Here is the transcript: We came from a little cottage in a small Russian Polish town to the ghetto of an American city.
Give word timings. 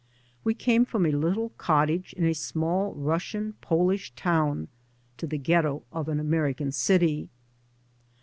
We 0.43 0.55
came 0.55 0.83
from 0.83 1.05
a 1.05 1.11
little 1.11 1.49
cottage 1.59 2.13
in 2.13 2.25
a 2.25 2.33
small 2.33 2.95
Russian 2.95 3.53
Polish 3.61 4.09
town 4.15 4.67
to 5.17 5.27
the 5.27 5.37
ghetto 5.37 5.83
of 5.91 6.09
an 6.09 6.19
American 6.19 6.71
city. 6.71 7.29